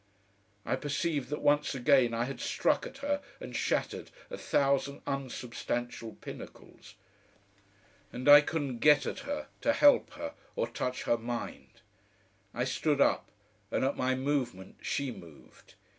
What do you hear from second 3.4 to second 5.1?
shattered a thousand